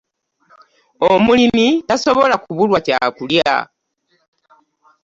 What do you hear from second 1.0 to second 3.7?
Omulimi tasobola kubulwa kyakulya.